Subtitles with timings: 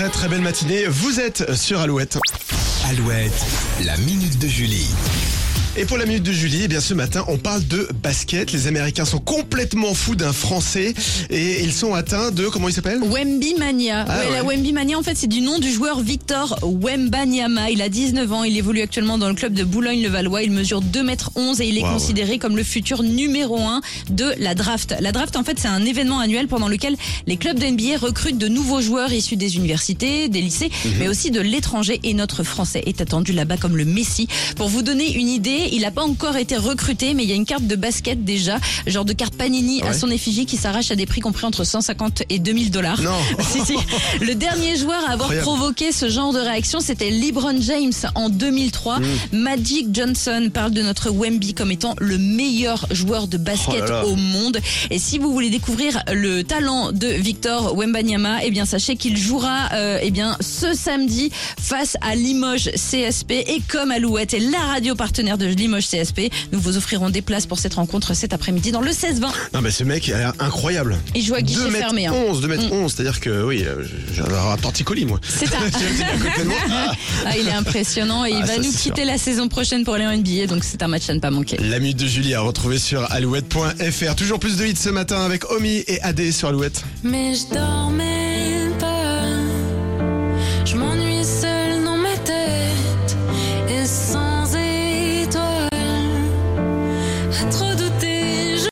[0.00, 0.86] très très belle matinée.
[0.86, 2.18] Vous êtes sur Alouette.
[2.88, 3.44] Alouette,
[3.84, 4.88] la minute de Julie.
[5.76, 8.50] Et pour la minute de Julie, eh bien ce matin, on parle de basket.
[8.52, 10.92] Les Américains sont complètement fous d'un Français
[11.30, 13.00] et ils sont atteints de comment il s'appelle?
[13.00, 14.04] Wemby Mania.
[14.08, 14.42] Ah ouais, La.
[14.44, 17.70] Wemby Mania, en fait, c'est du nom du joueur Victor Wembanyama.
[17.70, 20.42] Il a 19 ans, il évolue actuellement dans le club de Boulogne-le-Valois.
[20.42, 23.80] Il mesure 2 m 11 et il est considéré comme le futur numéro 1
[24.10, 24.96] de la draft.
[25.00, 26.96] La draft, en fait, c'est un événement annuel pendant lequel
[27.28, 30.92] les clubs de NBA recrutent de nouveaux joueurs issus des universités, des lycées, Mhm.
[30.98, 32.00] mais aussi de l'étranger.
[32.02, 34.26] Et notre Français est attendu là-bas comme le Messi.
[34.56, 37.36] Pour vous donner une idée, il n'a pas encore été recruté, mais il y a
[37.36, 40.96] une carte de basket déjà, genre de carte Panini à son effigie qui s'arrache à
[40.96, 43.00] des prix compris entre 150 et 2000 dollars.
[43.00, 43.10] Non.
[43.50, 43.74] Si, si.
[44.20, 45.42] Le dernier joueur à avoir Incroyable.
[45.46, 49.00] provoqué ce genre de réaction, c'était LeBron James en 2003.
[49.00, 49.04] Mm.
[49.32, 53.86] Magic Johnson parle de notre Wemby comme étant le meilleur joueur de basket Oh là
[54.02, 54.06] là.
[54.06, 54.58] au monde.
[54.90, 59.68] Et si vous voulez découvrir le talent de Victor Wembanyama, eh bien sachez qu'il jouera
[59.72, 64.94] euh, eh bien ce samedi face à Limoges CSP et comme Alouette est la radio
[64.94, 68.80] partenaire de Limoges CSP, nous vous offrirons des places pour cette rencontre cet après-midi dans
[68.80, 69.20] le 16-20.
[69.54, 70.98] Non mais ce mec il a l'air incroyable.
[71.14, 72.06] Il joue à 2 guichet mètres fermé.
[72.06, 72.12] hein.
[72.28, 73.84] 11, 2 mètres 11, c'est-à-dire que oui, euh,
[74.14, 75.20] j'ai un torticolis moi.
[75.28, 75.58] C'est ça.
[76.70, 76.92] Ah.
[77.26, 79.94] Ah, il est impressionnant et il Ah, va ça, nous quitter la saison prochaine pour
[79.94, 81.56] aller en NBA, donc c'est un match à ne pas manquer.
[81.58, 84.14] La minute de Julie à retrouver sur alouette.fr.
[84.16, 86.82] Toujours plus de hits ce matin avec Omi et AD sur Alouette.
[87.02, 88.19] Mais je dormais